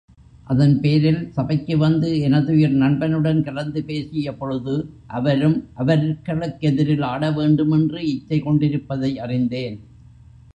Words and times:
அதன்பேரில் 0.47 1.19
சபைக்கு 1.31 1.77
வந்து 1.77 2.19
எனதுயிர் 2.19 2.73
நண்பனுடன் 2.75 3.43
கலந்து 3.43 3.81
பேசியபொழுது, 3.87 4.75
அவரும் 5.07 5.57
அவர்களுக்கெதிரில் 5.77 7.05
ஆட 7.05 7.31
வேண்டுமென்று 7.31 8.01
இச்சை 8.07 8.39
கொண்டிருப்பதை 8.39 9.19
அறிந்தேன். 9.19 9.77